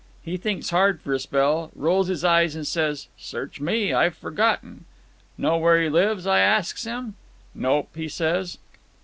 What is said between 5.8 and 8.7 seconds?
lives?' I asks him. 'Nope,' he says.